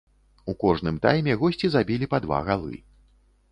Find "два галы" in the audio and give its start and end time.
2.27-2.75